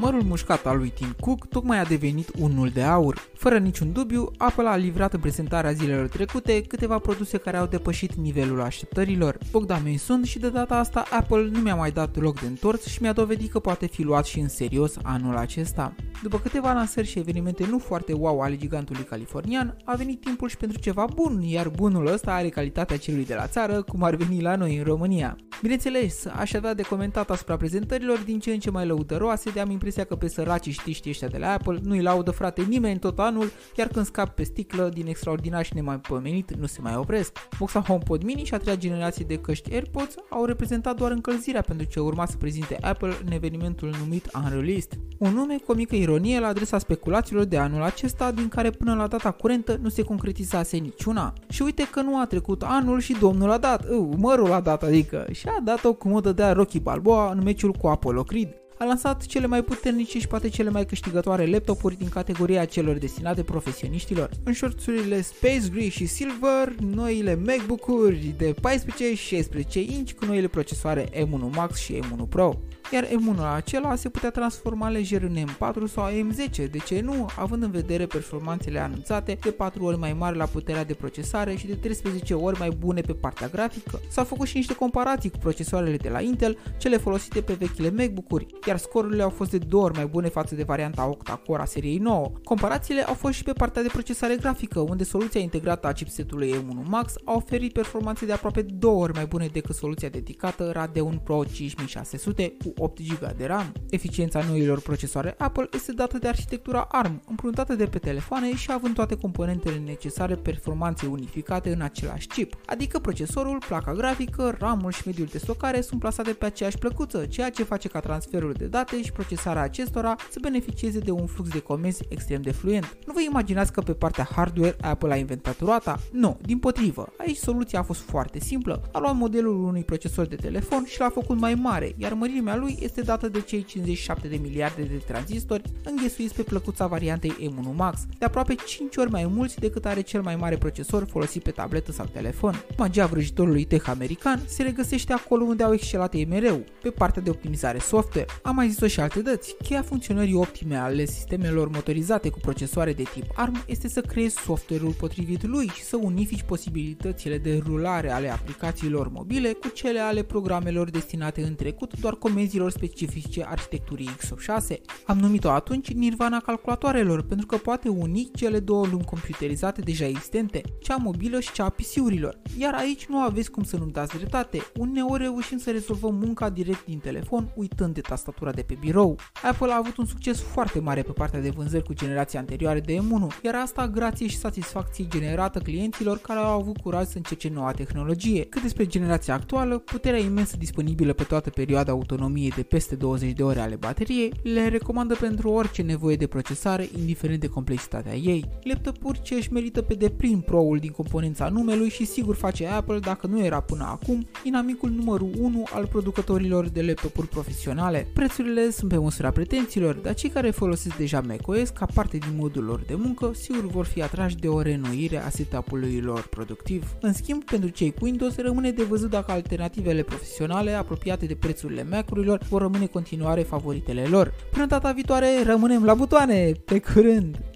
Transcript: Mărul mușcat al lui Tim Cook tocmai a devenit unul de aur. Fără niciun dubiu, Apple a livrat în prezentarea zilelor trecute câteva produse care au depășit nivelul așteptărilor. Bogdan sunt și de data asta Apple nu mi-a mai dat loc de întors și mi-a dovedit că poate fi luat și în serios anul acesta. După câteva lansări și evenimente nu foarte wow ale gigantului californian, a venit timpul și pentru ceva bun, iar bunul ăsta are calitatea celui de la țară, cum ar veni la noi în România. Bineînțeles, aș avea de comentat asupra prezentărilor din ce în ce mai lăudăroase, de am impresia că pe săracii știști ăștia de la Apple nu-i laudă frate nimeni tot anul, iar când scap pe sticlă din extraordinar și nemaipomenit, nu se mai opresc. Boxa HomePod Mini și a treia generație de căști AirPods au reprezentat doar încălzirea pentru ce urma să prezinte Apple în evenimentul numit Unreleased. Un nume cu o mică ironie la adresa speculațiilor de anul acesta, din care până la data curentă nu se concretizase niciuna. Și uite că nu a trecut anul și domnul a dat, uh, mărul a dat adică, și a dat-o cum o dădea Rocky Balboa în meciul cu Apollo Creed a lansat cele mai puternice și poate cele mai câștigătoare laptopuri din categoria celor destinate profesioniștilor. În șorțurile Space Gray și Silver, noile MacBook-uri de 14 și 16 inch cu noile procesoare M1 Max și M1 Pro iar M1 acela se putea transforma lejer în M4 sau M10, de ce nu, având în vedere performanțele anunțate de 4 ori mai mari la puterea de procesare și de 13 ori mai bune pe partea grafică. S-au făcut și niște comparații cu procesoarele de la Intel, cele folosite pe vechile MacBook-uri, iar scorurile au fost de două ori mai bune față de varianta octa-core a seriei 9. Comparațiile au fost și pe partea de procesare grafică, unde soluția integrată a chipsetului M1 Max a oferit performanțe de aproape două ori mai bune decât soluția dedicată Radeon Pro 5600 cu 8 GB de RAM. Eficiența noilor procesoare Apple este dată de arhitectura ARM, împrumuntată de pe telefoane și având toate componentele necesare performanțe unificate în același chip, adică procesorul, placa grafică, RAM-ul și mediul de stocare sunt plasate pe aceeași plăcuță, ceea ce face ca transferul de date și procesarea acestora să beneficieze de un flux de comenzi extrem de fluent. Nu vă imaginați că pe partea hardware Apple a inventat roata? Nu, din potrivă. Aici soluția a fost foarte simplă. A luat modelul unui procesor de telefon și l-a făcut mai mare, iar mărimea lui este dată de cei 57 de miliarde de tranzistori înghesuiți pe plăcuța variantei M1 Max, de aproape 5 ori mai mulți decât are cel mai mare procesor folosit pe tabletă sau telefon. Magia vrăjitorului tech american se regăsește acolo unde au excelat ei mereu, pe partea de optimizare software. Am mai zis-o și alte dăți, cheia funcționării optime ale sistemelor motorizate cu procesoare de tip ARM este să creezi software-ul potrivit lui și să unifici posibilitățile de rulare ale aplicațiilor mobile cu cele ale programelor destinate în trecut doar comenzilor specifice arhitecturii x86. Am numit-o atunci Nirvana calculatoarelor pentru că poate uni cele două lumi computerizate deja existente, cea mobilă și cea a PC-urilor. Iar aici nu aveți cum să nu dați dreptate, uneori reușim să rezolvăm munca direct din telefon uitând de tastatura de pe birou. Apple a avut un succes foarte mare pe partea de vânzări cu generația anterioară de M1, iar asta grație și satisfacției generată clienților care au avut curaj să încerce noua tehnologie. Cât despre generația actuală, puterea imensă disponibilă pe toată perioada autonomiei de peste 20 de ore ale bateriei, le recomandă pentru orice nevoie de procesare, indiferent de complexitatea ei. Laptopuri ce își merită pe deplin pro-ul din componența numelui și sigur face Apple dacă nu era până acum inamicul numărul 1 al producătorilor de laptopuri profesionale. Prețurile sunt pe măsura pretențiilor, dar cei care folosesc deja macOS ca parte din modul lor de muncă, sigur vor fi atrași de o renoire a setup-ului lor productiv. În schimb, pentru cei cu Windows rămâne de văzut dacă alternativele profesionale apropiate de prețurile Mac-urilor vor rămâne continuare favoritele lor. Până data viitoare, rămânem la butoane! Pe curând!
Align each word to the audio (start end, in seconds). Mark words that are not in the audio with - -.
Mărul 0.00 0.22
mușcat 0.22 0.66
al 0.66 0.78
lui 0.78 0.88
Tim 0.88 1.14
Cook 1.20 1.46
tocmai 1.46 1.78
a 1.78 1.84
devenit 1.84 2.30
unul 2.38 2.68
de 2.68 2.82
aur. 2.82 3.18
Fără 3.34 3.58
niciun 3.58 3.92
dubiu, 3.92 4.30
Apple 4.36 4.68
a 4.68 4.76
livrat 4.76 5.12
în 5.12 5.20
prezentarea 5.20 5.72
zilelor 5.72 6.08
trecute 6.08 6.62
câteva 6.62 6.98
produse 6.98 7.38
care 7.38 7.56
au 7.56 7.66
depășit 7.66 8.14
nivelul 8.14 8.60
așteptărilor. 8.60 9.38
Bogdan 9.50 9.96
sunt 9.96 10.24
și 10.24 10.38
de 10.38 10.48
data 10.48 10.76
asta 10.76 11.04
Apple 11.10 11.48
nu 11.52 11.58
mi-a 11.58 11.74
mai 11.74 11.90
dat 11.90 12.16
loc 12.16 12.40
de 12.40 12.46
întors 12.46 12.86
și 12.86 13.02
mi-a 13.02 13.12
dovedit 13.12 13.50
că 13.50 13.58
poate 13.58 13.86
fi 13.86 14.02
luat 14.02 14.24
și 14.24 14.38
în 14.38 14.48
serios 14.48 14.96
anul 15.02 15.36
acesta. 15.36 15.94
După 16.22 16.38
câteva 16.38 16.72
lansări 16.72 17.06
și 17.06 17.18
evenimente 17.18 17.66
nu 17.70 17.78
foarte 17.78 18.12
wow 18.12 18.40
ale 18.40 18.56
gigantului 18.56 19.04
californian, 19.04 19.76
a 19.84 19.94
venit 19.94 20.20
timpul 20.20 20.48
și 20.48 20.56
pentru 20.56 20.78
ceva 20.78 21.06
bun, 21.14 21.42
iar 21.42 21.68
bunul 21.68 22.06
ăsta 22.06 22.32
are 22.32 22.48
calitatea 22.48 22.96
celui 22.96 23.24
de 23.24 23.34
la 23.34 23.46
țară, 23.46 23.82
cum 23.82 24.02
ar 24.02 24.14
veni 24.14 24.40
la 24.40 24.56
noi 24.56 24.76
în 24.76 24.84
România. 24.84 25.36
Bineînțeles, 25.60 26.26
aș 26.26 26.52
avea 26.52 26.74
de 26.74 26.82
comentat 26.82 27.30
asupra 27.30 27.56
prezentărilor 27.56 28.18
din 28.18 28.38
ce 28.38 28.52
în 28.52 28.58
ce 28.58 28.70
mai 28.70 28.86
lăudăroase, 28.86 29.50
de 29.50 29.60
am 29.60 29.70
impresia 29.70 30.04
că 30.04 30.16
pe 30.16 30.28
săracii 30.28 30.72
știști 30.72 31.08
ăștia 31.08 31.28
de 31.28 31.38
la 31.38 31.52
Apple 31.52 31.78
nu-i 31.82 32.02
laudă 32.02 32.30
frate 32.30 32.62
nimeni 32.62 32.98
tot 32.98 33.18
anul, 33.18 33.50
iar 33.76 33.86
când 33.86 34.04
scap 34.04 34.28
pe 34.28 34.42
sticlă 34.42 34.90
din 34.94 35.06
extraordinar 35.06 35.64
și 35.64 35.74
nemaipomenit, 35.74 36.54
nu 36.54 36.66
se 36.66 36.80
mai 36.80 36.96
opresc. 36.96 37.32
Boxa 37.58 37.80
HomePod 37.80 38.22
Mini 38.22 38.44
și 38.44 38.54
a 38.54 38.58
treia 38.58 38.76
generație 38.76 39.24
de 39.28 39.38
căști 39.38 39.72
AirPods 39.72 40.14
au 40.30 40.44
reprezentat 40.44 40.96
doar 40.96 41.10
încălzirea 41.10 41.60
pentru 41.62 41.86
ce 41.86 42.00
urma 42.00 42.26
să 42.26 42.36
prezinte 42.36 42.76
Apple 42.80 43.12
în 43.24 43.32
evenimentul 43.32 43.94
numit 43.98 44.30
Unreleased. 44.34 44.98
Un 45.18 45.32
nume 45.32 45.56
cu 45.56 45.72
o 45.72 45.74
mică 45.74 45.96
ironie 45.96 46.40
la 46.40 46.46
adresa 46.46 46.78
speculațiilor 46.78 47.44
de 47.44 47.58
anul 47.58 47.82
acesta, 47.82 48.32
din 48.32 48.48
care 48.48 48.70
până 48.70 48.94
la 48.94 49.06
data 49.06 49.30
curentă 49.30 49.78
nu 49.82 49.88
se 49.88 50.02
concretizase 50.02 50.76
niciuna. 50.76 51.32
Și 51.48 51.62
uite 51.62 51.88
că 51.90 52.00
nu 52.00 52.20
a 52.20 52.26
trecut 52.26 52.62
anul 52.62 53.00
și 53.00 53.16
domnul 53.20 53.50
a 53.50 53.58
dat, 53.58 53.88
uh, 53.88 54.08
mărul 54.16 54.52
a 54.52 54.60
dat 54.60 54.82
adică, 54.82 55.26
și 55.30 55.48
a 55.58 55.60
dat-o 55.64 55.92
cum 55.92 56.12
o 56.12 56.20
dădea 56.20 56.52
Rocky 56.52 56.80
Balboa 56.80 57.30
în 57.30 57.42
meciul 57.42 57.72
cu 57.72 57.86
Apollo 57.86 58.22
Creed 58.22 58.60
a 58.82 58.84
lansat 58.84 59.26
cele 59.26 59.46
mai 59.46 59.62
puternice 59.62 60.18
și 60.18 60.26
poate 60.26 60.48
cele 60.48 60.70
mai 60.70 60.86
câștigătoare 60.86 61.46
laptopuri 61.46 61.96
din 61.96 62.08
categoria 62.08 62.64
celor 62.64 62.96
destinate 62.96 63.42
profesioniștilor. 63.42 64.30
În 64.44 64.52
șorțurile 64.52 65.20
Space 65.20 65.68
Gray 65.72 65.88
și 65.88 66.06
Silver, 66.06 66.74
noile 66.94 67.38
MacBook-uri 67.46 68.34
de 68.36 68.54
14 68.60 69.14
și 69.14 69.26
16 69.26 69.80
inch 69.80 70.12
cu 70.12 70.24
noile 70.24 70.46
procesoare 70.46 71.04
M1 71.04 71.54
Max 71.54 71.78
și 71.78 71.98
M1 71.98 72.28
Pro 72.28 72.58
iar 72.92 73.04
M1 73.06 73.38
acela 73.54 73.94
se 73.94 74.08
putea 74.08 74.30
transforma 74.30 74.88
lejer 74.88 75.22
în 75.22 75.36
M4 75.36 75.92
sau 75.92 76.08
M10, 76.08 76.70
de 76.70 76.78
ce 76.78 77.00
nu, 77.00 77.28
având 77.38 77.62
în 77.62 77.70
vedere 77.70 78.06
performanțele 78.06 78.78
anunțate 78.78 79.38
de 79.40 79.50
4 79.50 79.84
ori 79.84 79.98
mai 79.98 80.12
mari 80.12 80.36
la 80.36 80.44
puterea 80.44 80.84
de 80.84 80.94
procesare 80.94 81.54
și 81.54 81.66
de 81.66 81.74
13 81.74 82.34
ori 82.34 82.58
mai 82.58 82.70
bune 82.70 83.00
pe 83.00 83.12
partea 83.12 83.48
grafică. 83.48 84.00
S-au 84.08 84.24
făcut 84.24 84.46
și 84.46 84.56
niște 84.56 84.74
comparații 84.74 85.30
cu 85.30 85.38
procesoarele 85.38 85.96
de 85.96 86.08
la 86.08 86.20
Intel, 86.20 86.58
cele 86.78 86.96
folosite 86.96 87.40
pe 87.40 87.52
vechile 87.52 87.90
MacBook-uri, 87.90 88.46
iar 88.66 88.76
scorurile 88.76 89.22
au 89.22 89.30
fost 89.30 89.50
de 89.50 89.58
două 89.58 89.84
ori 89.84 89.96
mai 89.96 90.06
bune 90.06 90.28
față 90.28 90.54
de 90.54 90.62
varianta 90.62 91.08
octa-core 91.08 91.62
a 91.62 91.64
seriei 91.64 91.98
9. 91.98 92.32
Comparațiile 92.44 93.02
au 93.02 93.14
fost 93.14 93.34
și 93.34 93.42
pe 93.42 93.52
partea 93.52 93.82
de 93.82 93.88
procesare 93.92 94.36
grafică, 94.36 94.80
unde 94.80 95.04
soluția 95.04 95.40
integrată 95.40 95.86
a 95.86 95.92
chipsetului 95.92 96.54
M1 96.54 96.88
Max 96.88 97.14
a 97.24 97.32
oferit 97.32 97.72
performanțe 97.72 98.26
de 98.26 98.32
aproape 98.32 98.62
două 98.62 99.02
ori 99.02 99.12
mai 99.12 99.26
bune 99.26 99.46
decât 99.52 99.74
soluția 99.74 100.08
dedicată 100.08 100.70
Radeon 100.72 101.20
Pro 101.24 101.44
5600 101.44 102.52
cu 102.64 102.79
8 102.80 103.00
GB 103.02 103.32
de 103.36 103.46
RAM. 103.46 103.72
Eficiența 103.90 104.44
noilor 104.48 104.80
procesoare 104.80 105.34
Apple 105.38 105.68
este 105.72 105.92
dată 105.92 106.18
de 106.18 106.28
arhitectura 106.28 106.86
ARM, 106.90 107.22
împrumuntată 107.28 107.74
de 107.74 107.84
pe 107.84 107.98
telefoane 107.98 108.54
și 108.54 108.72
având 108.72 108.94
toate 108.94 109.16
componentele 109.16 109.76
necesare 109.76 110.34
performanțe 110.34 111.06
unificate 111.06 111.72
în 111.72 111.80
același 111.80 112.26
chip, 112.26 112.54
adică 112.66 112.98
procesorul, 112.98 113.58
placa 113.68 113.92
grafică, 113.92 114.56
RAM-ul 114.58 114.92
și 114.92 115.02
mediul 115.06 115.28
de 115.30 115.38
stocare 115.38 115.80
sunt 115.80 116.00
plasate 116.00 116.32
pe 116.32 116.44
aceeași 116.44 116.78
plăcuță, 116.78 117.26
ceea 117.26 117.50
ce 117.50 117.62
face 117.62 117.88
ca 117.88 118.00
transferul 118.00 118.52
de 118.52 118.66
date 118.66 119.02
și 119.02 119.12
procesarea 119.12 119.62
acestora 119.62 120.16
să 120.30 120.38
beneficieze 120.42 120.98
de 120.98 121.10
un 121.10 121.26
flux 121.26 121.48
de 121.50 121.60
comenzi 121.60 122.02
extrem 122.08 122.42
de 122.42 122.50
fluent. 122.50 122.96
Nu 123.06 123.12
vă 123.12 123.20
imaginați 123.20 123.72
că 123.72 123.80
pe 123.80 123.92
partea 123.92 124.28
hardware 124.34 124.76
Apple 124.80 125.12
a 125.12 125.16
inventat 125.16 125.60
roata? 125.60 125.98
Nu, 126.12 126.38
din 126.42 126.58
potrivă. 126.58 127.12
Aici 127.18 127.36
soluția 127.36 127.78
a 127.78 127.82
fost 127.82 128.00
foarte 128.00 128.38
simplă. 128.38 128.82
A 128.92 128.98
luat 128.98 129.16
modelul 129.16 129.64
unui 129.64 129.84
procesor 129.84 130.26
de 130.26 130.36
telefon 130.36 130.84
și 130.86 131.00
l-a 131.00 131.08
făcut 131.08 131.38
mai 131.38 131.54
mare, 131.54 131.94
iar 131.96 132.12
mărimea 132.12 132.56
lui 132.56 132.69
este 132.78 133.00
dată 133.00 133.28
de 133.28 133.40
cei 133.40 133.64
57 133.64 134.28
de 134.28 134.36
miliarde 134.36 134.82
de 134.82 135.02
tranzistori 135.06 135.62
înghesuiți 135.84 136.34
pe 136.34 136.42
plăcuța 136.42 136.86
variantei 136.86 137.34
M1 137.40 137.74
Max, 137.76 138.00
de 138.18 138.24
aproape 138.24 138.54
5 138.66 138.96
ori 138.96 139.10
mai 139.10 139.26
mulți 139.26 139.58
decât 139.58 139.86
are 139.86 140.00
cel 140.00 140.22
mai 140.22 140.36
mare 140.36 140.56
procesor 140.56 141.06
folosit 141.06 141.42
pe 141.42 141.50
tabletă 141.50 141.92
sau 141.92 142.06
telefon. 142.12 142.64
Magia 142.76 143.06
vrăjitorului 143.06 143.64
tech 143.64 143.88
american 143.88 144.42
se 144.46 144.62
regăsește 144.62 145.12
acolo 145.12 145.44
unde 145.44 145.62
au 145.62 145.72
excelat 145.72 146.14
ei 146.14 146.24
mereu, 146.24 146.64
pe 146.82 146.90
partea 146.90 147.22
de 147.22 147.30
optimizare 147.30 147.78
software. 147.78 148.26
Am 148.42 148.54
mai 148.54 148.68
zis-o 148.68 148.86
și 148.86 149.00
alte 149.00 149.20
dăți, 149.20 149.56
cheia 149.62 149.82
funcționării 149.82 150.34
optime 150.34 150.76
ale 150.76 151.04
sistemelor 151.04 151.68
motorizate 151.68 152.28
cu 152.28 152.38
procesoare 152.38 152.92
de 152.92 153.02
tip 153.02 153.24
ARM 153.34 153.64
este 153.66 153.88
să 153.88 154.00
creezi 154.00 154.36
software-ul 154.36 154.92
potrivit 154.92 155.46
lui 155.46 155.66
și 155.68 155.82
să 155.82 155.96
unifici 155.96 156.42
posibilitățile 156.42 157.38
de 157.38 157.62
rulare 157.66 158.10
ale 158.10 158.28
aplicațiilor 158.28 159.08
mobile 159.08 159.52
cu 159.52 159.68
cele 159.68 159.98
ale 159.98 160.22
programelor 160.22 160.90
destinate 160.90 161.42
în 161.42 161.54
trecut 161.54 162.00
doar 162.00 162.14
comenzilor 162.14 162.59
specifice 162.68 163.44
arhitecturii 163.48 164.08
x86. 164.18 164.76
Am 165.06 165.18
numit-o 165.18 165.50
atunci 165.50 165.92
Nirvana 165.92 166.40
calculatoarelor 166.40 167.22
pentru 167.22 167.46
că 167.46 167.56
poate 167.56 167.88
uni 167.88 168.30
cele 168.34 168.60
două 168.60 168.86
lumi 168.86 169.04
computerizate 169.04 169.80
deja 169.80 170.06
existente, 170.06 170.60
cea 170.80 170.96
mobilă 170.96 171.40
și 171.40 171.52
cea 171.52 171.64
a 171.64 171.68
PC-urilor. 171.68 172.38
Iar 172.58 172.74
aici 172.74 173.06
nu 173.06 173.18
aveți 173.18 173.50
cum 173.50 173.62
să 173.62 173.76
nu 173.76 173.86
dați 173.86 174.16
dreptate, 174.16 174.58
uneori 174.76 175.22
reușim 175.22 175.58
să 175.58 175.70
rezolvăm 175.70 176.14
munca 176.14 176.50
direct 176.50 176.84
din 176.84 176.98
telefon 176.98 177.52
uitând 177.54 177.94
de 177.94 178.00
tastatura 178.00 178.52
de 178.52 178.62
pe 178.62 178.76
birou. 178.80 179.18
Apple 179.42 179.72
a 179.72 179.76
avut 179.76 179.96
un 179.96 180.06
succes 180.06 180.40
foarte 180.40 180.80
mare 180.80 181.02
pe 181.02 181.12
partea 181.12 181.40
de 181.40 181.50
vânzări 181.50 181.84
cu 181.84 181.92
generația 181.92 182.40
anterioară 182.40 182.78
de 182.78 182.96
M1, 182.96 183.42
iar 183.42 183.54
asta 183.54 183.88
grație 183.88 184.26
și 184.26 184.38
satisfacției 184.38 185.08
generată 185.10 185.58
clienților 185.58 186.18
care 186.18 186.38
au 186.38 186.60
avut 186.60 186.76
curaj 186.76 187.06
să 187.06 187.16
încerce 187.16 187.48
noua 187.48 187.72
tehnologie. 187.72 188.44
Cât 188.44 188.62
despre 188.62 188.86
generația 188.86 189.34
actuală, 189.34 189.78
puterea 189.78 190.18
imensă 190.18 190.56
disponibilă 190.56 191.12
pe 191.12 191.22
toată 191.24 191.50
perioada 191.50 191.92
autonomiei 191.92 192.49
de 192.56 192.62
peste 192.62 192.94
20 192.94 193.32
de 193.32 193.42
ore 193.42 193.60
ale 193.60 193.76
bateriei, 193.76 194.32
le 194.42 194.68
recomandă 194.68 195.14
pentru 195.14 195.50
orice 195.50 195.82
nevoie 195.82 196.16
de 196.16 196.26
procesare, 196.26 196.88
indiferent 196.98 197.40
de 197.40 197.46
complexitatea 197.46 198.14
ei. 198.14 198.44
Laptopuri 198.62 199.22
ce 199.22 199.34
își 199.34 199.52
merită 199.52 199.82
pe 199.82 199.94
deplin 199.94 200.40
pro-ul 200.40 200.78
din 200.78 200.90
componența 200.90 201.48
numelui 201.48 201.88
și 201.88 202.04
sigur 202.04 202.34
face 202.34 202.66
Apple 202.66 202.98
dacă 202.98 203.26
nu 203.26 203.44
era 203.44 203.60
până 203.60 203.84
acum 203.84 204.26
inamicul 204.44 204.90
numărul 204.90 205.30
1 205.38 205.64
al 205.72 205.86
producătorilor 205.86 206.68
de 206.68 206.82
laptopuri 206.82 207.28
profesionale. 207.28 208.06
Prețurile 208.14 208.70
sunt 208.70 208.90
pe 208.90 208.96
măsura 208.96 209.30
pretențiilor, 209.30 209.94
dar 209.94 210.14
cei 210.14 210.30
care 210.30 210.50
folosesc 210.50 210.96
deja 210.96 211.20
macOS 211.20 211.68
ca 211.68 211.86
parte 211.94 212.16
din 212.16 212.36
modul 212.36 212.64
lor 212.64 212.80
de 212.86 212.94
muncă, 212.94 213.30
sigur 213.34 213.66
vor 213.66 213.84
fi 213.84 214.02
atrași 214.02 214.36
de 214.36 214.48
o 214.48 214.60
renoire 214.60 215.16
a 215.16 215.28
setup-ului 215.28 216.00
lor 216.00 216.26
productiv. 216.26 216.96
În 217.00 217.12
schimb, 217.12 217.44
pentru 217.44 217.68
cei 217.68 217.90
cu 217.90 218.04
Windows 218.04 218.36
rămâne 218.36 218.70
de 218.70 218.82
văzut 218.82 219.10
dacă 219.10 219.32
alternativele 219.32 220.02
profesionale 220.02 220.72
apropiate 220.72 221.26
de 221.26 221.34
prețurile 221.34 221.86
Mac-urilor 221.90 222.29
vor 222.48 222.60
rămâne 222.60 222.86
continuare 222.86 223.42
favoritele 223.42 224.04
lor. 224.10 224.32
Până 224.50 224.66
data 224.66 224.92
viitoare, 224.92 225.42
rămânem 225.44 225.84
la 225.84 225.94
butoane! 225.94 226.52
Pe 226.64 226.78
curând! 226.80 227.49